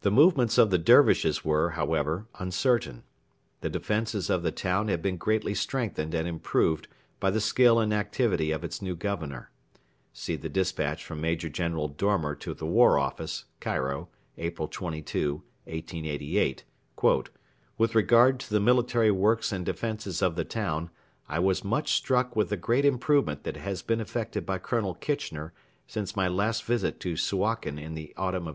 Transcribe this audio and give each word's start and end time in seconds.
The 0.00 0.10
movements 0.10 0.56
of 0.56 0.70
the 0.70 0.78
Dervishes 0.78 1.44
were, 1.44 1.72
however, 1.72 2.26
uncertain. 2.38 3.02
The 3.60 3.68
defences 3.68 4.30
of 4.30 4.42
the 4.42 4.50
town 4.50 4.88
had 4.88 5.02
been 5.02 5.18
greatly 5.18 5.52
strengthened 5.52 6.14
and 6.14 6.26
improved 6.26 6.88
by 7.20 7.28
the 7.30 7.42
skill 7.42 7.78
and 7.78 7.92
activity 7.92 8.50
of 8.50 8.64
its 8.64 8.80
new 8.80 8.96
Governor. 8.96 9.50
[See 10.14 10.38
dispatch 10.38 11.04
from 11.04 11.20
Major 11.20 11.50
General 11.50 11.86
Dormer 11.86 12.34
to 12.36 12.54
War 12.64 12.98
Office, 12.98 13.44
Cairo, 13.60 14.08
April 14.38 14.68
22, 14.68 15.42
1888: 15.64 16.64
'With 17.76 17.94
regard 17.94 18.40
to 18.40 18.48
the 18.48 18.58
military 18.58 19.10
works 19.10 19.52
and 19.52 19.66
defenses 19.66 20.22
of 20.22 20.36
the 20.36 20.46
town, 20.46 20.88
I 21.28 21.40
was 21.40 21.62
much 21.62 21.92
struck 21.92 22.34
with 22.34 22.48
the 22.48 22.56
great 22.56 22.86
improvement 22.86 23.42
that 23.44 23.58
has 23.58 23.82
been 23.82 24.00
effected 24.00 24.46
by 24.46 24.56
Colonel 24.60 24.94
Kitchener 24.94 25.52
since 25.86 26.16
my 26.16 26.26
last 26.26 26.64
visit 26.64 26.98
to 27.00 27.16
Suakin 27.18 27.78
in 27.78 27.92
the 27.92 28.14
autumn 28.16 28.44
of 28.44 28.54